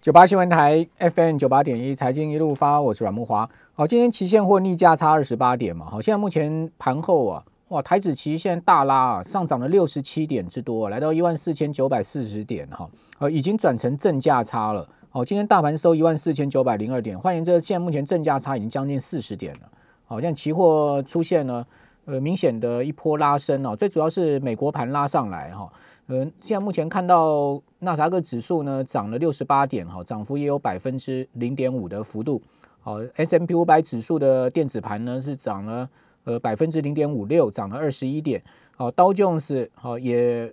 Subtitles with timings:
[0.00, 3.46] 九八新闻台 FM 九八点一，财经一路发，我是阮木华。
[3.74, 5.84] 好，今天期现货逆价差二十八点嘛。
[5.90, 14.88] 好，现在目前盘后啊，哇，台指期现在大拉啊，上涨了六十七点之多，来到一万四千九百四十点哈，呃，已经转成正价差了。
[15.10, 19.68] 好，今天大盘收一万四千九百零二点，换言之，现在目前正价差已经将近四十点了。
[20.06, 21.66] 好，像期货出现了
[22.06, 25.70] 呃明显的一波拉升哦，最主要是美国盘拉上来哈。
[26.10, 32.42] 呃，现在目前看到纳萨克指数呢涨了六十八点，哈，涨幅也有百分之零点五的幅度。
[32.80, 35.88] 好，S M P 五百指数的电子盘呢是涨了
[36.24, 38.42] 呃百分之零点五六，涨了二十一点。
[38.76, 40.52] 好，刀 Jones 好也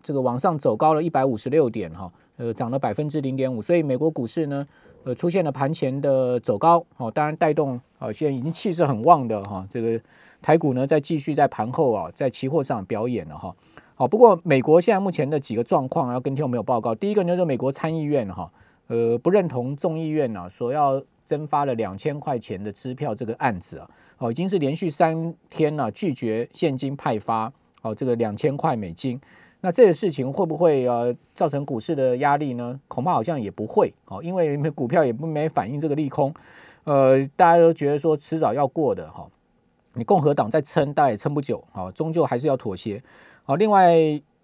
[0.00, 3.60] 这个往上走高了一百五十六点，哈，呃涨了百分之零点五。
[3.60, 4.64] 所以美国股市呢
[5.02, 10.00] 呃出现了盘前的走高，好，当然带动啊现在已经气势很旺的哈这个
[10.40, 13.52] 台股呢在继续在盘后啊在期货上表演了哈。
[14.02, 16.92] 好，不过美国现在目前的几个状况要跟听众朋友报告。
[16.92, 18.52] 第一个就是美国参议院哈，
[18.88, 29.20] 呃，不认同众议院呢所要增发了两千块钱的支票这个案子啊，哦，已经是连续三天了拒绝现金派发，哦，这个两千块美金。
[29.60, 32.80] 那这个事情会不会呃造成股市的压力呢？
[32.88, 36.34] 恐怕好像也不会，哦，因为 股票也不没反映这个利空，
[36.82, 39.28] 呃，大家都觉得说迟早要过的哈。
[39.94, 43.00] 你共和党在撑，但也撑不久，好，终究还是要妥协。
[43.44, 43.92] 好，另外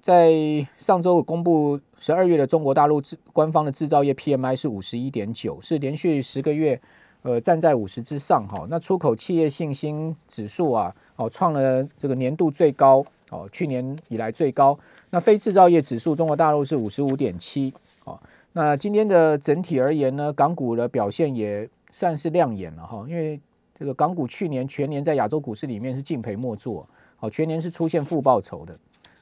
[0.03, 6.81] 在上周公布十二月的中国大陆制官方的制造业 PMI 是五十一点九，是连续十个月
[7.23, 8.67] 呃站在五十之上哈。
[8.69, 14.77] 那出口企业信心指数啊，哦创了这个年度最高哦，去年以来最高。
[15.11, 18.21] 那非制造业指数中国大陆是五十五点七哦。
[18.55, 23.39] 那今天的整体而言呢，港股的表现也算是亮眼了哈，因为
[23.73, 28.77] 这个港股去年全年在亚洲股市里面是净赔莫做，好全年是出现负报酬的。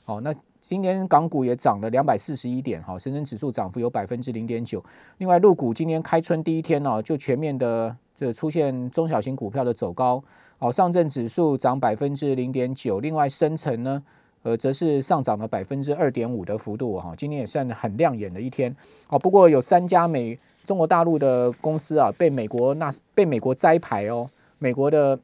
[0.06, 4.80] 好，那今年港股也涨了两百四十一点，哈，深圳指数涨幅有百分之零点九。
[5.18, 10.22] 另外，陆股今年开春第一天呢，就全面的这出现中小型股票的走高，
[10.58, 13.00] 好，上证指数涨百分之零点九。
[13.00, 14.00] 另外，深成呢，
[14.44, 18.72] 呃，则是上涨了百分之二点五的幅度，哈，今天也算很亮眼的一天。
[19.08, 25.19] 好，不过有三家美中国大陆的公司啊，被美国那被美国摘牌哦，美国的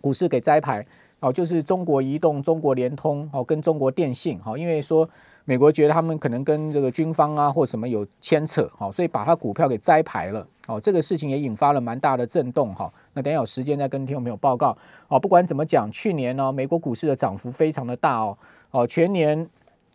[0.00, 0.86] 股市给摘牌。
[1.24, 5.08] 哦，就是中国移动、中国联通，哦，跟中国电信，哈，因为说
[5.46, 12.92] 美国觉得他们可能跟这个军方啊或什么有牵扯，好，所以把它股票给摘牌了，哦，这个事情也引发了蛮大的震动，哈。
[13.14, 14.76] 那等下有时间再跟听众朋友报告。
[15.08, 18.36] 哦，不管怎么讲，去年呢，美国股市的涨幅非常的大哦，
[18.70, 19.48] 哦，全年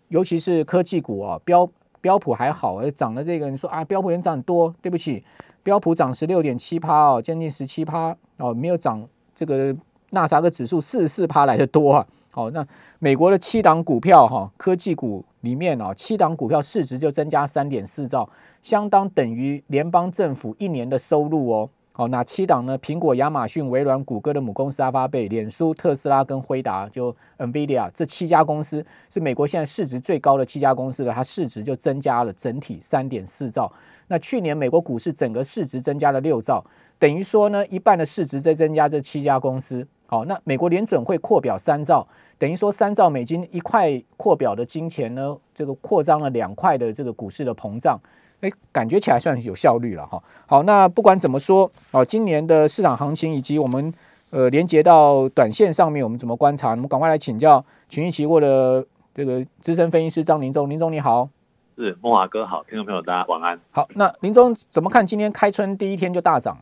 [0.07, 1.69] 尤其是科技股啊，标
[2.01, 5.23] 标普还好，而涨了这个，你说啊，标普人涨很多，对不起，
[5.61, 9.75] 标普涨十六点七趴哦，将近十七趴哦，没有涨这个。
[10.11, 12.07] 纳啥个指数四十四趴来的多啊！
[12.31, 12.65] 好，那
[12.99, 18.29] 美国的七档股票哈，科技股里面啊，七档股票市值就增加三点四兆，
[18.61, 21.69] 相当等于联邦政府一年的收入哦。
[21.91, 22.79] 好，那七档呢？
[22.79, 33.69] 苹果、亚马逊、微软、谷歌的母公司阿发贝、脸书、特斯拉跟辉达，就 NVIDIA 这七家公司是美国现在市值最高的七家公司了，它市值就增加了整体三点四兆。
[34.07, 36.63] 那去年美国股市整个市值增加了六兆，
[36.97, 39.85] 等于说呢，一半的市值在增加这七家公司。
[40.09, 42.07] 好，那美国联准会扩表三兆，
[42.39, 47.99] 等于说三兆美金一块扩表的金钱呢，这个扩张了两块的这个股市的膨胀，
[48.41, 50.19] 哎，感觉起来算是有效率了哈。
[50.47, 53.93] 好，那不管怎么说，哦，今年的市场行情以及我们
[54.31, 56.71] 呃连接到短线上面，我们怎么观察？
[56.71, 58.83] 我们赶快来请教群益期货的
[59.13, 61.29] 这个资深分析师张林忠，林忠你好，
[61.77, 63.59] 是梦华哥好，听众朋友大家晚安。
[63.69, 66.57] 好，那林忠怎么看今天开春第一天就大涨？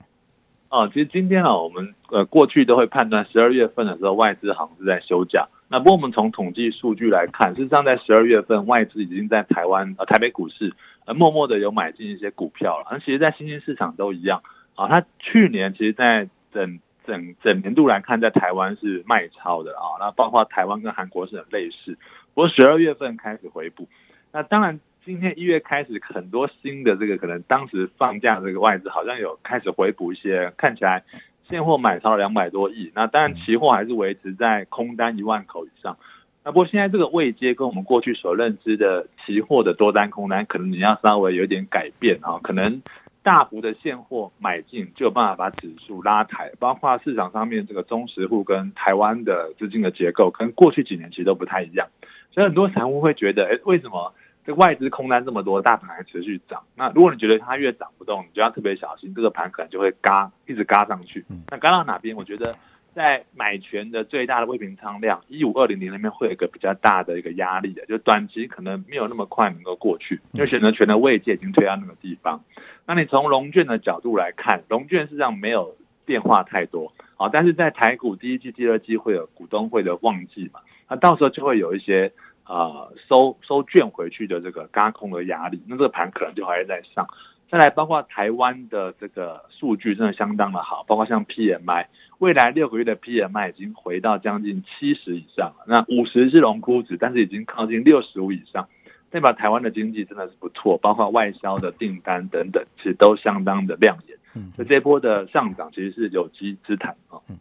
[0.69, 5.47] 哦，其实今天啊，我们呃过去都会判断十二月份的时候外资好像是在休假。
[5.69, 10.73] 那不过我们从统计数据来看，事实上在十二月份外资已经在台湾呃台北股市
[11.05, 12.87] 呃默默的有买进一些股票了。
[12.91, 14.43] 那其实，在新兴市场都一样
[14.75, 14.87] 啊。
[14.87, 19.95] 它去年其实，在整整整年度来看，在台湾是卖超的啊。
[19.99, 21.97] 那包括台湾跟韩国是很类似，
[22.33, 23.87] 不过十二月份开始回补。
[24.33, 24.81] 那当然。
[25.07, 31.01] 今天一月开始，很多新的这个可能当时放假这个外资好像有开始回补一些，看起来
[31.49, 32.91] 现货买超了两百多亿。
[32.93, 35.97] 那当然期货还是维持在空单一万口以上。
[36.43, 42.41] 那不过现在这个位阶跟我们过去所认知的期货的多单空单，可能你要稍微有点改变啊。
[42.43, 42.81] 可能
[43.23, 51.87] 大幅的现货买进就有办法把指数拉抬，包括市场上面这个中实户跟台湾的资金的结构，跟过去几年其实都不太一样。
[52.33, 54.13] 所以很多散户会觉得，哎，为什么？
[54.47, 56.63] 这外资空单这么多，大盘还持续涨。
[56.73, 61.25] 那如果你觉得它越涨不动，你就要特别小心，这个盘可能就会嘎，一直嘎上去。
[61.49, 62.15] 那嘎到哪边？
[62.15, 62.55] 我觉得
[62.95, 72.41] 在买权的最大的未平仓量一五二零零那边会有一个比较大的一个压力的，就短期可能没有那么快能够过去，因为选择权的位阶已经推到那个地方。
[72.85, 82.13] 那你从龙券的角度来看，龙券实际上没有变化太多，好，但是在台股第一季、第二季会有股东会的旺季嘛，那到时候就会有一些
[82.47, 87.07] 呃收收券回去的这个轧空的压力，那这个盘可能就还是在上。
[87.49, 91.85] 再来，包括台湾的这个数据真的相当的好，包括像 PMI，
[92.17, 95.63] 未来六个月的 PMI 已经回到将近七十以上了。
[95.65, 98.67] 那五十是龙枯值，但是已经靠近六十五以上，
[99.09, 104.17] 代表台湾的经济真的是不错，包括外销的订单等等，其实都相当的亮眼。
[104.35, 107.15] 嗯，所以这波的上涨其实是有机之谈啊。
[107.29, 107.39] 嗯，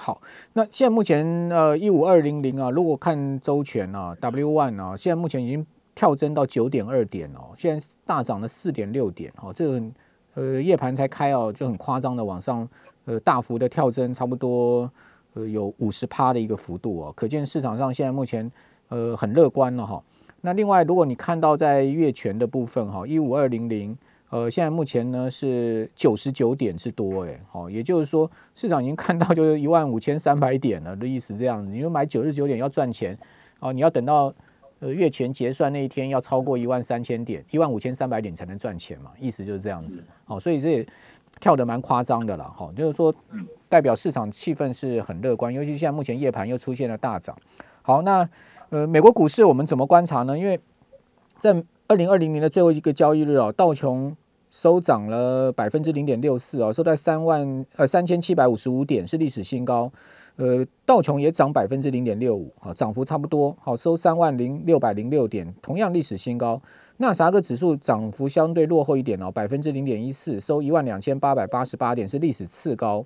[0.00, 0.20] 好，
[0.54, 5.66] 那现在目前呃一五二零零啊，如果看周全啊，W one 啊，现在目前已经。
[5.92, 9.82] 跳增到九点二点哦，现在大涨了四点六点哦，这个
[10.32, 12.66] 呃夜盘才开哦，就很夸张的往上
[13.04, 14.90] 呃大幅的跳增，差不多
[15.34, 18.50] 呃有五十趴的一个幅度哦，可见市场上现在目前
[18.88, 20.02] 呃很乐观了哈。
[20.40, 23.94] 那另外如果你看到在月权的部分哈，一五二零零
[24.30, 33.18] 呃现在目前呢是九十九点之多哎，好，也就是说市场已经看到就是一万五千三百点了的意思这样子，你就买九十九点要赚钱
[33.58, 34.32] 哦，你要等到。
[34.82, 40.02] 呃，月前结算那一天要超过一万三千点，一万五千三百点才能赚钱嘛，意思就是这样子。
[40.24, 40.86] 好，所以这也
[41.38, 43.14] 跳得蛮夸张的了，哈，就是说
[43.68, 47.36] 代表市场气氛是很乐观，尤其现在目前夜盘又出现了大涨。
[47.82, 48.26] 好，那
[48.70, 50.38] 呃，美国股市我们怎么观察呢？
[50.38, 50.58] 因为
[51.38, 54.16] 在二零二零年的最后一个交易日啊，道琼
[54.50, 59.90] 收涨了百分之零点六四啊，收在三万呃三千七百五十五点，是历史新高。
[60.36, 66.60] 呃，道琼也涨百分之零点六五，好，涨幅差不多，好，收三万零六百零六点，同样历史新高。
[66.96, 73.04] 纳啥克指数涨幅相对落后一点哦，百分之零点一四，收一万两千八百八十八点，是历史次高。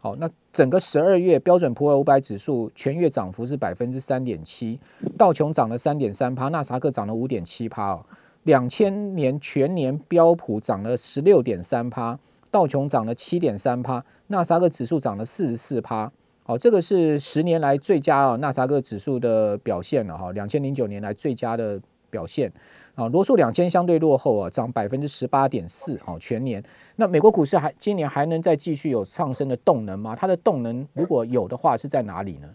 [0.00, 4.80] 好，那整个十二月标准普尔五百指数全月涨幅是百分之三点七，
[5.16, 8.04] 道琼涨了三点三趴，纳啥克涨了五点七趴哦。
[8.44, 12.18] 两千年全年标普涨了十六点三趴，
[12.50, 16.10] 道琼涨了七点三趴，纳啥克指数涨了四十四趴。
[16.44, 21.80] 好，这个是十年来最佳啊，纳萨克指数的表现了哈，两千零九年来最佳的
[22.10, 22.52] 表现
[22.96, 26.60] 啊，罗素两千相对落后啊，涨百分之十八点四哦，全年。
[26.96, 30.16] 那美国股市还今年还能再继续有上升的动能吗？
[30.16, 32.48] 它的动能如果有的话，是在哪里呢？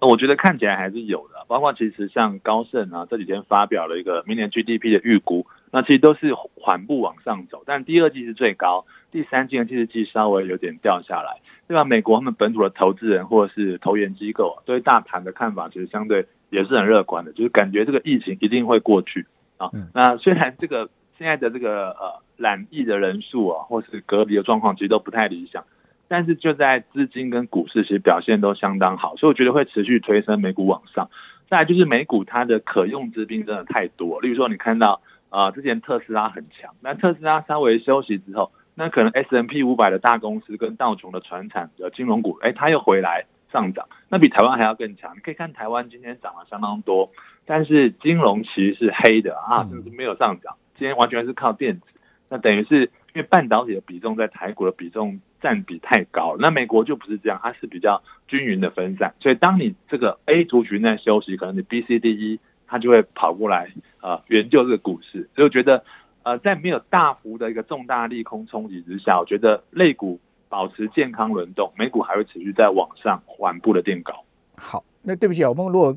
[0.00, 11.40] 我觉得看起来还是有的，包括其实像高盛啊这几天发表了一个明年 GDP 的预估，那其实都是缓步往上走，但第二季是最高，第三季和第四季稍微有点掉下来。
[11.66, 11.84] 对吧？
[11.84, 19.26] 美国他们本土的投资人或者是投研机构对大盘的看法，其实相对也是很乐观的，就是感觉这个疫情一定会过去
[19.58, 19.70] 啊。
[19.92, 25.62] 那虽然这个现在的这个呃染疫的人数啊，或是隔离的状况，其实都不太理想，
[26.08, 31.08] 但是就在资金跟股市其实表现都相当好，所以我觉得会持续推升美股往上。
[31.48, 38.50] 再来就是美股它的可用之兵真的太多，例如说你看到啊，之前特斯拉很强，那特斯拉稍微休息之后。
[38.80, 45.16] 那可能 S M P 五百的大公司跟道琼的船产的金融股，哎，它又回来上涨，那比台湾还要更强。
[45.16, 47.10] 你可以看台湾今天涨了相当多，
[47.44, 50.54] 但是金融其实是黑的啊，就是没有上涨。
[50.78, 51.86] 今天完全是靠电子，
[52.28, 59.14] 那等于是因为半导体的比重在台股的比重占比太高，那美国就不是这样，它是比较均匀的分散。
[59.20, 63.70] 所以当你这个 A 族群在休息，可能你 B C D E 它就会跑过来
[64.00, 65.28] 啊援救这个股市。
[65.34, 65.84] 所以我觉得。
[66.24, 74.12] 呃，在没有大幅的一个重大利空冲击之下，我觉得类股保持健康轮动，美股还会持续在往上缓步的垫高。
[74.58, 75.96] 好，那对不起啊，我们如果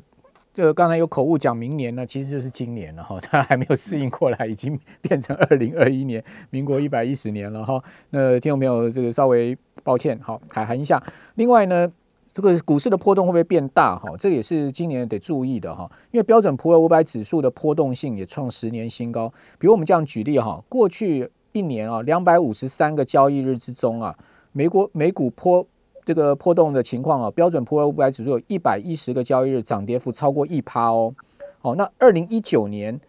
[0.52, 7.82] 这个刚才有口误讲明年呢，其实就是今年了哈， 它还没有适应过来，已经变成二零二一年，民国一百一十年了哈。
[8.10, 11.02] 那听众朋友，这个稍微抱歉，好，海涵一下。
[11.36, 11.90] 另外呢。
[12.34, 13.94] 这个股市的波动会不会变大？
[13.94, 15.86] 哈，这也是今年得注意的哈。
[16.12, 19.28] 因为标准普尔五百指数的波动性也创十年新高。
[19.58, 24.16] 比如我们这样举例哈，过去一年啊，两百五十三个交易日之中啊，
[24.52, 25.66] 美国美股波
[26.04, 31.14] 这个波动的情况啊，标准普尔五百指数有一百一十个交易日涨跌幅超过一趴哦。
[31.60, 33.00] 好，那二零一九年。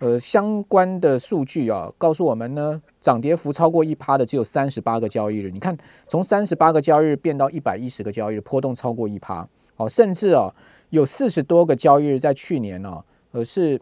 [0.00, 5.50] 呃，相关的数据啊，告诉我们呢，涨跌幅超过一趴的只有三十八个交易日。
[5.50, 5.76] 你看，
[6.06, 9.44] 从三十八个交易日变到一百一十个交易日，波动超过一趴。
[9.74, 10.54] 哦，甚至啊，
[10.90, 13.80] 有四十多个交易日在去年呢，呃是，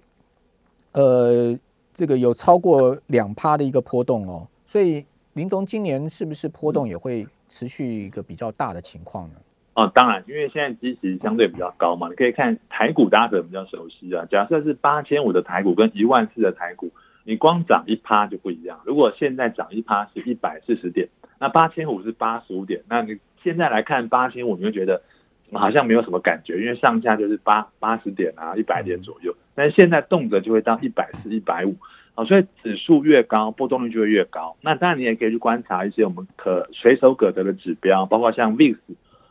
[0.92, 1.54] 呃，
[1.92, 4.48] 这个有超过两趴的一个波动哦。
[4.64, 5.04] 所以
[5.34, 9.34] 林总今年是不是波动也会持续一个比较大的情况呢？
[9.74, 14.24] 哦，当然，因为现在基期相对比较高嘛，你可以看台股，大家可能比较熟悉啊。
[14.30, 16.90] 假设是八千五的台股跟一万四的台股，
[17.24, 18.80] 你光涨一趴就不一样。
[18.86, 21.06] 如果现在涨一趴是一百四十点，
[21.38, 25.02] 那八千五是八十五点，那你现在来看八千五，你会觉得
[25.52, 29.36] 好像没有什么感觉，因为上下就是八八十点啊，一百点左右。
[29.54, 31.76] 但是现在动辄就会到一百四、一百五，
[32.16, 34.56] 啊，所以指数越高，波动率就会越高。
[34.62, 38.76] 那当然你也可以去观察一些我们可随手可得的指标，包括像 VIX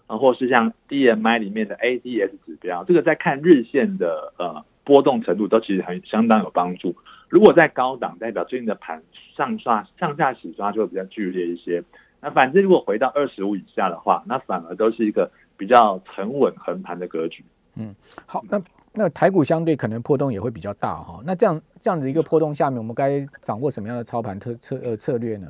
[0.07, 6.95] 啊，或是像 DMI 里面的 ADS 指标，这个在看日线的呃波动程度都其实很相当有帮助。
[7.27, 9.01] 如果在高档，代表最近的盘
[9.35, 11.83] 上刷上下洗刷就会比较剧烈一些。
[12.21, 17.43] 那反正如果回到二十五以下的话，那反而都是一个比较沉稳横盘的格局。
[17.75, 18.61] 嗯，好，那
[18.95, 21.21] 那台股相对可能波动也会比较大哈。
[21.25, 25.47] 那这样这样子一个波动下面，我们该掌握什么样的操盘特策呃策略呢？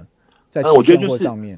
[0.49, 1.57] 在期现货上面，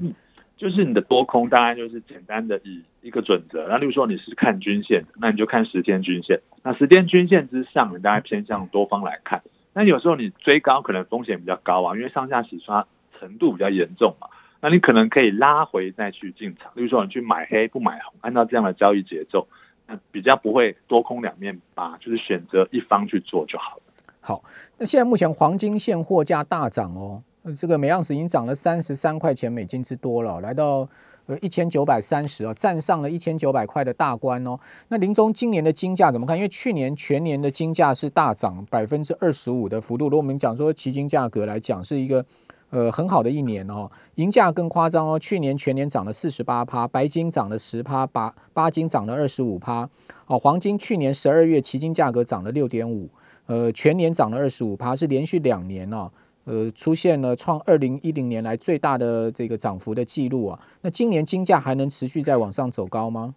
[0.56, 3.68] 就是你的多空大概就是简单的以一个准则。
[3.68, 6.40] 那例如说你是看均线，那你就看十天均线。
[6.64, 9.40] 那十天均线之上，你大概偏向多方来看。
[9.72, 12.86] 那有时候你追高可能风险比较高啊，因为上下洗刷
[13.20, 14.26] 程度比较严重嘛。
[14.60, 19.46] 那你可能可以拉回再去进场，例如说你去买黑不买红，按照这样的交易节奏，
[19.88, 23.82] 那比较不会多空两面吧，就是选择一方去做就好了。
[24.20, 24.44] 好，
[24.76, 27.20] 那现在目前黄金现货价大涨哦，
[27.56, 30.88] 这个每盎司已经涨了三十三块钱美金之多了，来到。
[31.28, 34.58] 呃，一千九百三十啊，站上了一千九百块的大关哦。
[34.88, 36.34] 那林中今年的金价怎么看？
[36.34, 40.06] 因为去年全年的金价是大涨百分之二十五的幅度。
[40.06, 42.24] 如果我们讲说期金价格来讲，是一个
[42.70, 43.90] 呃很好的一年哦。
[44.16, 49.88] 银价更夸张哦，去年全年涨了四十八趴，白金涨了十趴，八八金涨了二十五趴。
[50.26, 53.08] 哦，黄金去年十二月期金价格涨了六点五，
[53.46, 56.10] 呃，全年涨了二十五趴，是连续两年哦。
[56.44, 60.58] 呃，出现了创二零一零年来最大的这个涨幅的记录啊！
[60.80, 63.34] 那今年金价还能持续再往上走高吗？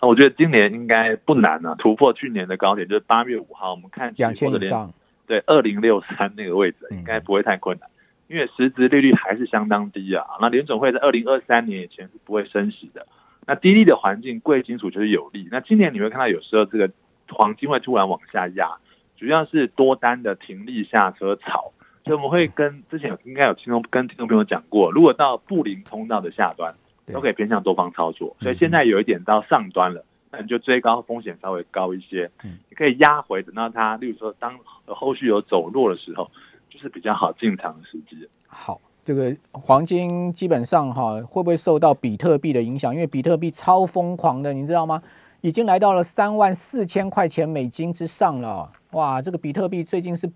[0.00, 4.92] 那我觉得今年应该不难啊，突破去年的高点，就是八月五号，我们看两千以上，
[5.26, 7.90] 对，二零六三那个位置应该不会太困难，
[8.34, 10.26] 因为实质利率还是相当低啊。
[10.40, 13.06] 那联总会在二零二三年以前是不会升息的。
[13.46, 15.48] 那低利的环境，贵金属就是有利。
[15.52, 16.90] 那今年你会看到有时候这个
[17.28, 18.76] 黄金会突然往下压，
[19.16, 21.72] 主要是多单的停利下车炒。
[22.04, 26.74] 所以我们会跟之前有应该有听众跟听众朋友讲过，如果到布林通道的下端，
[27.12, 28.36] 都可以偏向多方操作。
[28.40, 36.30] 所以现在有一点到上端了，那你就追高风险稍微高一些，你可以压回，等到它，例如说当后续有走弱的时候，
[36.74, 38.28] 就是比较好进场的时机。
[38.48, 42.92] 好，这个黄金基本上哈，会不会受到比特币的影响？
[42.92, 45.00] 因为比特币超疯狂的，你知道吗？
[45.40, 48.72] 已经来到了三万四千块钱美金之上了。
[48.90, 50.28] 哇，这个比特币最近是。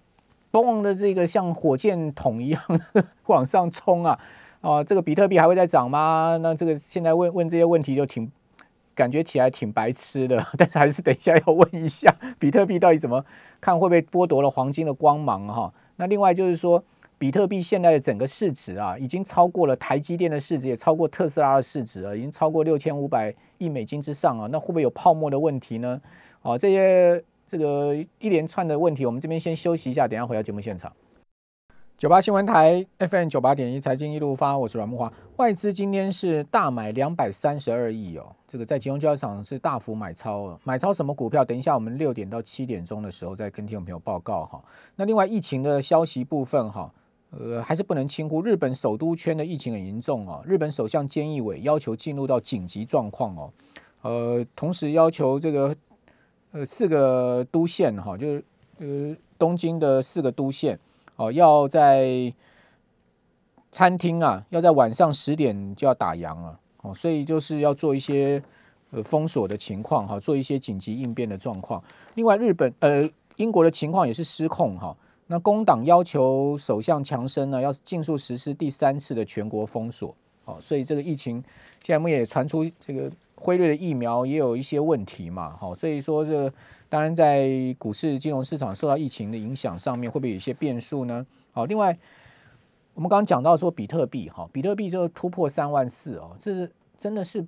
[0.50, 2.62] 嘣的这个像火箭筒一样
[3.28, 4.18] 往上冲啊！
[4.62, 6.38] 啊，这个比特币还会再涨吗？
[6.40, 8.32] 那这个现在问问这些问题就挺
[8.94, 13.22] 感觉起来挺白痴的，但是还是等一下要问一下，比特币到底怎么
[13.60, 15.70] 看会不会剥夺了黄金的光芒哈？
[15.98, 16.82] 那另外就是说，
[17.18, 24.48] 比特币现在的整个市值啊，已经超过了台积电的市值，也超过特斯拉的市值了，已经超过六千五百亿美金之上啊！
[24.50, 26.00] 那会不会有泡沫的问题呢？
[26.40, 27.22] 啊，这些。
[27.50, 30.92] 这个一连串的问题，我们这边先休息一下，等下回到节目现场。
[31.98, 35.12] 九八新闻台 FM 九八点一财经一路发，我是阮木华。
[35.38, 40.60] 外资今天是大买两百三十二亿哦，这个在金融交易场是大幅买超哦。
[40.62, 41.44] 买超什么股票？
[41.44, 44.62] 等一下我们六点到七点钟的时候再跟听众朋友报告哈。
[44.94, 46.88] 那另外疫情的消息部分哈，
[47.30, 48.42] 呃，还是不能轻忽。
[48.42, 53.52] 日本首都圈的疫情很严重哦，日本首相菅义伟要求进入到紧急状况哦，
[54.02, 55.74] 呃，同时要求这个。
[56.52, 58.44] 呃，四个都县哈，就是
[58.78, 60.78] 呃东京的四个都县
[61.18, 62.32] 哦，要在
[63.72, 68.40] 餐厅啊，要在晚上十点就要打烊了哦，所以就是要做一些
[68.92, 71.82] 呃封锁的情况哈，做一些紧急应变的状况。
[72.14, 74.96] 另外，日本呃英国的情况也是失控哈，
[75.26, 81.42] 那工党要求首相强生呢，要尽速实施第三次的全国封锁哦，所以这个疫情
[81.82, 83.10] 现在我们也传出这个。
[83.40, 86.52] 辉瑞的疫苗也有一些问题嘛，好，所以说这
[86.88, 91.24] 当然在股市金融市场受到疫情的影响上面，会不会有一些变数呢？
[91.52, 91.96] 好，另外
[92.94, 97.46] 我们刚刚讲到说比特币，哈，比特币就突破三万四哦，这是真的是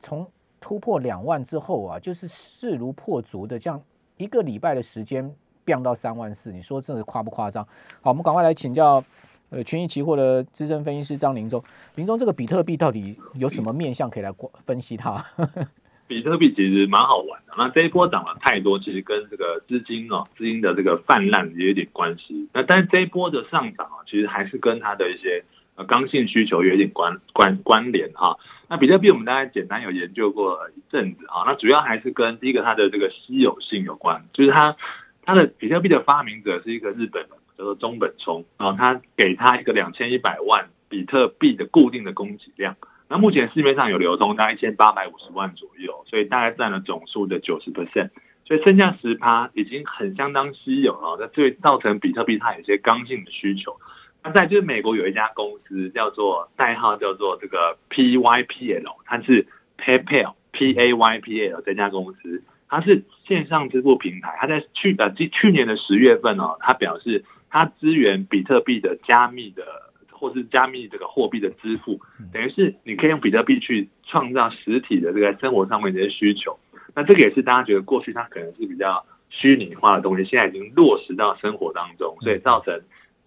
[0.00, 0.26] 从
[0.60, 3.80] 突破两万之后啊，就是势如破竹的这样
[4.16, 5.32] 一个礼拜的时间
[5.64, 7.64] 变到三万四，你说这是夸不夸张？
[8.00, 9.02] 好，我们赶快来请教。
[9.50, 11.60] 呃，权益期货的资深分析师张林忠，
[11.96, 14.32] 林忠，这个比特币到底有什么面向可以来
[14.64, 15.24] 分析它？
[16.06, 22.48] 比特币其实蛮好玩的，那这一波涨了太多，其实跟这个资金哦，资金的这个泛滥也有点关系。
[22.52, 28.36] 那但是这一波的上涨啊，其实还是跟它的一些呃刚性需求有点关关关联哈。
[28.68, 34.76] 那比特币我们大概简单有研究过一阵子啊，那主要还是跟第一个它的这个稀有性有关，就是它
[35.24, 37.26] 它的比特币的发明者是一个日本。
[37.60, 42.76] 叫做中本聪啊，他给他一个两千一百万比特币的固定的供给量，
[43.08, 48.08] 那目前市面上有流通大概一千八百五十万左右，所以大概占了总数的九十 percent。
[48.46, 53.76] 所以剩下十趴已经很相当稀有了，那这会造成比特币它有些刚性的需求。
[54.24, 59.46] 那再就是美国有一家公司叫做代号叫做这个 PYPL，它是
[59.78, 64.36] PayPal P A Y P L 这家公司，它是线上支付平台。
[64.40, 69.64] 它在去呃去去年的十月份哦，它表示它支援比特币的加密的
[70.10, 72.00] 或是加密这个货币的支付，
[72.32, 76.58] 等于是你可以用比特币去创造实体的这个生活上面的一些需求。
[76.94, 82.80] 那这个也是大家觉得过去它可能是比较虚拟化的东西，现在已经落实到生活当中，所以造成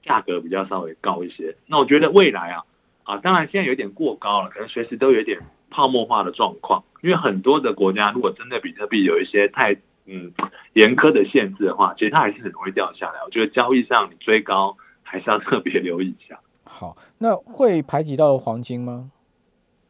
[0.03, 1.56] 价格比较稍微高一些。
[1.65, 2.63] 那我觉得未来啊
[3.03, 5.39] 啊，当然现在有点过高了，可能随时都有点
[5.70, 6.84] 泡沫化的状况。
[7.01, 10.31] 因为很多的国家如果真的比特币有一些太嗯
[10.74, 13.19] 严苛的限制的话，其实它还是很容易掉下来。
[13.25, 16.39] 我觉得交易上你追高还是要特别留意一下。
[16.63, 19.12] 好，那会排挤到黄金吗？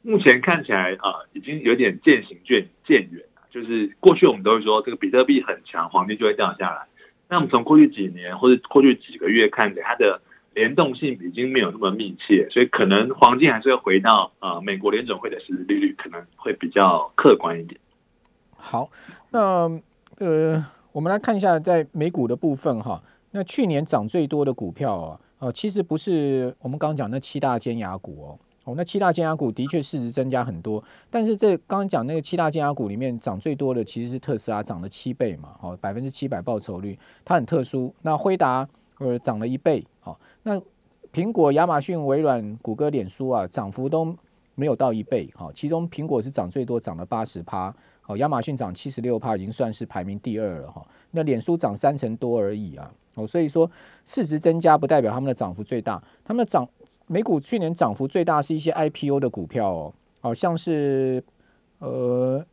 [0.01, 3.23] 目前看起来啊，已经有点渐行渐渐远。
[3.49, 6.87] 就是过去我们都会说这个比特币很强，黄金就会掉下来。
[7.29, 10.21] 那我们从过去几年或者过去几个月看，它的
[10.53, 17.79] 联动性已经没有那么密切，所以可能黄金还是会回到呃美国联总会的实时利率，可能会比较客观一点。
[18.57, 18.89] 好，
[19.31, 19.69] 那
[20.19, 23.01] 呃，我们来看一下在美股的部分哈。
[23.31, 28.39] 那去年涨最多的股票啊，呃，其实不是我们刚刚讲那七大尖牙股哦。
[28.65, 37.93] 哦，那七大尖牙股的确市值增加很多，但是这刚刚讲那个七大尖牙股里面涨最多的其实是特斯拉，涨了七倍嘛，哦，百分之七百报酬率，它很特殊。
[38.03, 38.65] 那辉达
[38.99, 40.57] 呃涨了一倍，好，那
[41.11, 44.15] 苹果、亚马逊、微软、谷歌、脸书啊，涨幅都
[44.55, 50.85] 没有到一倍，好，其中苹果是涨最多，涨了八十趴，好，亚马逊涨七十六趴，已经算是排名第二了哈。
[51.11, 53.69] 那脸书涨三成多而已啊，哦，所以说
[54.05, 56.69] 市值增加不代表他们的涨幅最大，他们的涨。
[57.05, 61.21] 美股去年涨幅最大是一些 IPO 的股票哦，好像是
[61.79, 62.43] 呃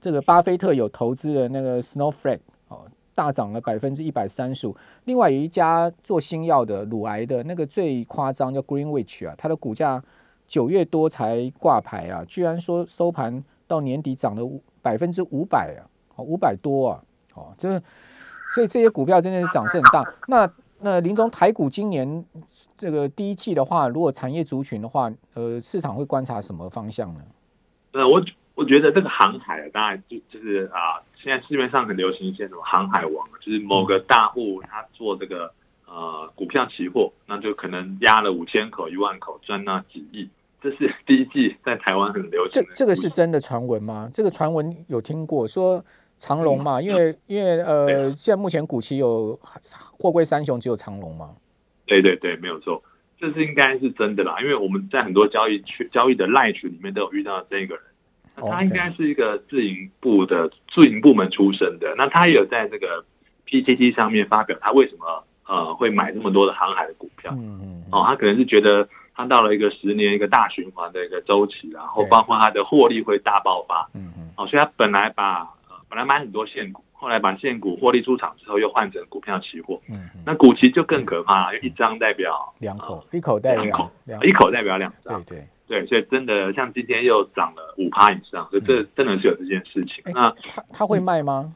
[0.00, 4.76] 这个巴菲特有投资的那个 Snowflake 哦，大涨了百分之一百三十五。
[5.04, 10.02] 另外有一家做新药的乳癌的那个最夸张叫 Greenwich 啊，它的股价
[10.48, 15.82] 九月多才挂牌啊，居然说收盘到年底涨了五百分之五百啊，
[16.16, 17.02] 哦五百多啊，
[17.34, 17.80] 哦这
[18.54, 20.04] 所以这些股票真的是涨势很大。
[20.28, 22.24] 那那林总，台股今年
[22.76, 27.20] 这个第一季的话，如果产业族群的话，呃，市场会观察什么方向呢？
[27.92, 28.22] 呃，我
[28.54, 35.52] 我觉得这个航海，当然就就是啊，现在市面上很流行一些什么航海王，就是某个大户他做这个
[35.86, 40.28] 呃股票期货，那就可能压了五千口、一万口，赚那几亿。
[40.62, 42.62] 这是 第一季在台湾很流行。
[42.62, 44.08] 这这个是真的传闻吗？
[44.12, 45.84] 这个传闻有听过说。
[46.18, 49.36] 长隆嘛，因为因为呃，现在目前股期有
[49.98, 51.30] 货柜三雄，只有长隆嘛。
[51.84, 52.80] 对对对，没有错，
[53.18, 54.36] 这是应该是真的啦。
[54.40, 57.84] 因为我们在很多交易群、交易的赖群里面都有遇到这个人，
[58.36, 61.92] 他应该是一个自营部的自营部门出身的。
[61.98, 63.04] 那他也有在这个
[63.48, 67.32] PTT 上面发表他为什么呃会买这么多的航海的股票。
[67.34, 67.84] 嗯嗯。
[67.90, 73.88] 哦，他可能是觉得他到了一个十年一个大循环的一个周期，然后包括它的获利会大爆发。
[73.94, 74.30] 嗯嗯。
[74.36, 79.78] 哦，所以他本来把呃本来买很多现股，后来把现股获利出场之后，又换成股票期货。
[79.90, 85.22] 嗯，那股期就更可怕，因为一张代表两口，一口代表两，一口代表两张。
[85.24, 90.02] 对对对，所以真的像今天又涨了五趴以上，所以这真的是有这件事情。
[90.06, 91.54] 那他他会卖吗？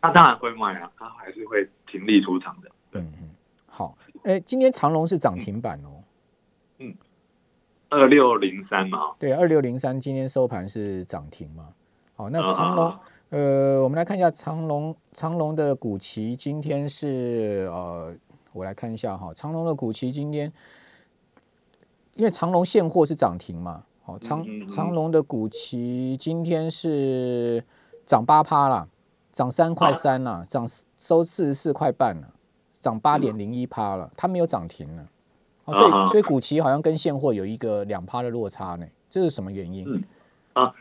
[0.00, 2.70] 他当然会卖啊，他还是会停利出场的。
[2.92, 3.30] 嗯嗯，
[3.66, 6.03] 好，哎，今天长隆是涨停板哦。
[7.94, 8.98] 嗯，二六零三嘛。
[9.18, 11.68] 对，二六零三今天收盘是涨停嘛？
[12.16, 12.94] 好，那长隆。
[13.30, 18.14] 呃，我们来看一下长隆，长隆的股旗今天是呃，
[18.52, 20.52] 我来看一下哈，长隆的股旗今天，
[22.14, 27.64] 因为长隆现货是涨停嘛，好，长长隆的股旗今天是
[28.06, 28.86] 涨八趴啦，
[29.32, 30.64] 涨三块三啦，涨
[30.96, 32.28] 收四十四块半了，
[32.80, 35.04] 涨八点零一趴了，它没有涨停了，
[35.66, 39.84] 所以所以股期好像跟现货有一个两趴的落差呢，这是什么原因？
[39.86, 40.02] 嗯
[40.52, 40.74] 啊。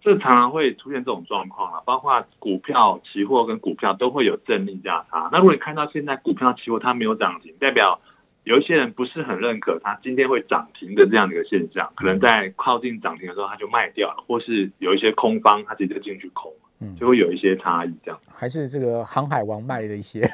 [0.00, 5.28] 这常常会出现这种状况啊，包括股票、期货跟股票都会有正逆价差。
[5.32, 8.00] 那如果你看到现在股票、期货它没有涨停，代表
[8.44, 18.18] 有一些人不是很认可它今天会涨停的这样的一个现象，可能在靠近涨停的时候他就卖掉了，或是有一些空方他直接进去空，嗯，就会有一些差异这样。
[18.32, 20.30] 还是这个航海王卖的一些，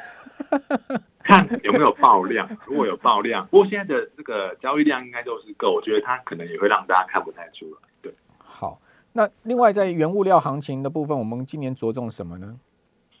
[1.25, 7.77] 看有没有爆量， 如果有爆量，不过现在的这个交易量应该都是够，我觉得它可能也会让大家看不太出来。
[8.01, 8.79] 对，好。
[9.13, 12.59] 那另外在原物料行情的部分，我们今年着重什么呢？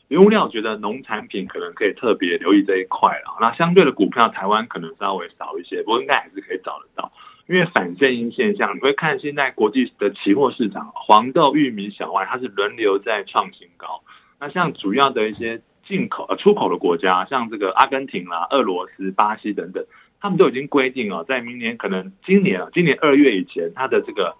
[0.09, 3.37] 原物料，我觉得农产品可能可以特别留意这一块了。
[3.41, 7.11] 那相对的股票，台湾可能稍微少一些，不过应该还是可以找得到。
[7.47, 14.03] 因为反正因现象，你会看现在国际的期货市场，黄豆、玉米、小麦，它是轮流在创新高。
[14.39, 19.85] 那像主要的一些进口呃出口的国家，像这个阿根廷啦、俄罗斯、巴西等等，
[20.19, 24.35] 他们都已经规定哦，在明年可能今年啊，今年二月以前，它的这个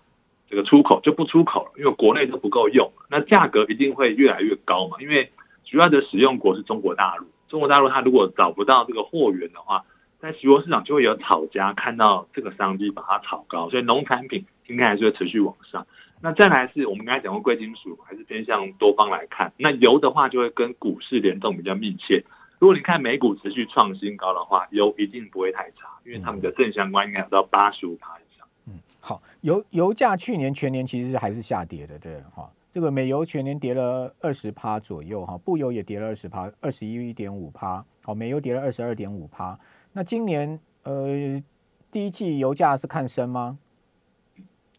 [0.49, 4.97] 这个出口就不出口了，因为国内都不够用，那价格一定会越来越高嘛。
[4.99, 5.31] 因为
[5.63, 9.85] 主要的使用国是中国大陆，中国大陆它如果找不到这个货源的话，
[10.19, 15.85] 在期货市场就会有炒家看到这个商机把它炒高，所以农产品应该还是会持续往上。
[16.25, 19.53] 那再来是我们刚才讲过贵金属，还是偏向多方来看。
[19.57, 22.23] 那油的话就会跟股市联动比较密切。
[22.57, 28.47] 如果你看美股持续创新高的话，油一定不会太差，因为他们的正相关应该有到八十五趴以上。
[28.65, 32.51] 嗯，好，油油价去年全年其实还是下跌的，对哈。
[32.71, 37.85] 这个美油全年跌了二十趴左右哈，布油也跌了二十趴，二十一点五趴。
[38.01, 39.55] 好，美油跌了二十二点五趴。
[39.93, 41.39] 那今年呃
[41.91, 43.59] 第一季油价是看升吗？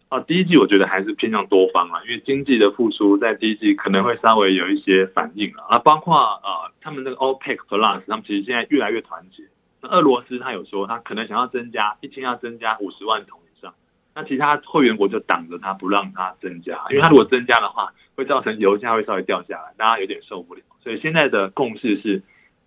[0.08, 9.42] 啊，第一季我觉得还是偏向多方啊，因为经济的复苏在第一季可能会稍微有一些反应了啊，包括啊他们那个 OPEC Plus，他们其实现在越来越团结。
[9.82, 13.74] 那俄罗斯他有说他可能想要增加一天要增加五十万桶以上，
[14.14, 20.60] 那其他会员国就挡着他不让他增加，因为他如果增加的话，会造成油价会稍微掉下来，大家有点受不了。
[20.82, 22.22] 所以现在的共识是。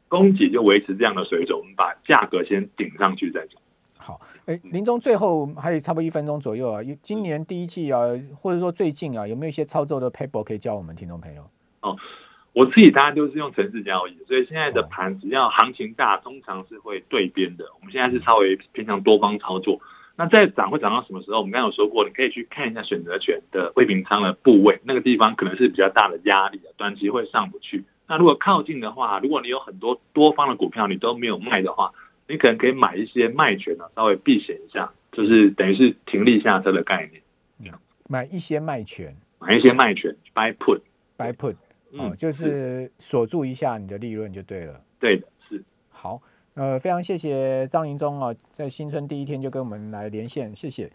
[0.10, 3.62] 供给就维持这样的水准，我们把价格先顶上去再讲。
[4.10, 8.02] 好，哎，林中最后还有差不多一分钟左右啊，今年第一季啊，
[8.42, 11.48] 或者说最近啊，有没有一些操作的 paper 可以教我们听众朋友？
[11.82, 11.96] 哦，
[12.54, 17.66] 我自己大家都是用城市交易，所以现在的盘只要行情大，通常是会对边的。
[17.80, 19.80] 我们现在是稍微偏向多方操作。
[20.16, 21.38] 那再涨会涨到什么时候？
[21.38, 27.86] 我们刚刚有说过，你可以去看一下选择权的未平仓的部位，那个地方可能是比较大的压力啊短期会上不去。
[28.08, 31.94] 那如果靠近的话，如果你有很多多方的股票，你都没有卖的话，
[32.30, 37.22] 你可能可以买一些卖权呢，稍微避险一下，就是等于是停利下车的概念。
[38.08, 41.56] 买一些卖权，买一些卖权，buy put，buy put，
[41.92, 44.82] 哦，就是锁住一下你的利润就对了。
[45.00, 45.64] 对的，是。
[45.90, 46.20] 好，
[46.56, 50.90] 呃，非常谢谢张林忠啊，在新春第一天就跟我们来连线，谢谢。